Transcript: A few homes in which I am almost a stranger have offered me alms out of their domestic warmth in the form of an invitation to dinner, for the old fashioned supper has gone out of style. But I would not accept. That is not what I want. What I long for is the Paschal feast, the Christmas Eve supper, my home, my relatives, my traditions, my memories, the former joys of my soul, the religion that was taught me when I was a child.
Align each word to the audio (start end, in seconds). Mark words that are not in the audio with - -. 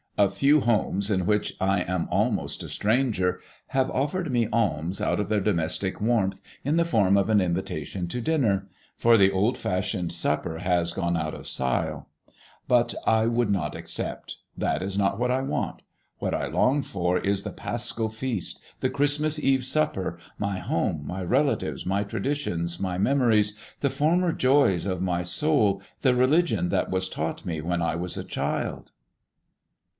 A 0.17 0.29
few 0.31 0.61
homes 0.61 1.09
in 1.09 1.25
which 1.25 1.55
I 1.59 1.81
am 1.81 2.07
almost 2.11 2.61
a 2.63 2.69
stranger 2.69 3.39
have 3.67 3.89
offered 3.89 4.31
me 4.31 4.47
alms 4.51 4.99
out 4.99 5.19
of 5.19 5.29
their 5.29 5.39
domestic 5.39 5.99
warmth 6.01 6.41
in 6.63 6.75
the 6.77 6.85
form 6.85 7.17
of 7.17 7.29
an 7.29 7.39
invitation 7.41 8.07
to 8.09 8.21
dinner, 8.21 8.67
for 8.95 9.15
the 9.17 9.31
old 9.31 9.57
fashioned 9.57 10.11
supper 10.11 10.59
has 10.59 10.91
gone 10.93 11.17
out 11.17 11.33
of 11.33 11.47
style. 11.47 12.07
But 12.67 12.93
I 13.07 13.27
would 13.27 13.49
not 13.49 13.75
accept. 13.75 14.37
That 14.57 14.83
is 14.83 14.97
not 14.97 15.19
what 15.19 15.31
I 15.31 15.41
want. 15.41 15.81
What 16.19 16.33
I 16.35 16.47
long 16.47 16.83
for 16.83 17.17
is 17.19 17.41
the 17.43 17.51
Paschal 17.51 18.09
feast, 18.09 18.59
the 18.79 18.89
Christmas 18.89 19.39
Eve 19.39 19.65
supper, 19.65 20.19
my 20.37 20.59
home, 20.59 21.03
my 21.05 21.23
relatives, 21.23 21.83
my 21.85 22.03
traditions, 22.03 22.79
my 22.79 22.97
memories, 22.97 23.55
the 23.81 23.89
former 23.91 24.31
joys 24.33 24.85
of 24.87 25.01
my 25.01 25.23
soul, 25.23 25.81
the 26.01 26.15
religion 26.15 26.69
that 26.69 26.89
was 26.91 27.07
taught 27.09 27.45
me 27.45 27.61
when 27.61 27.81
I 27.81 27.95
was 27.95 28.17
a 28.17 28.23
child. 28.23 28.91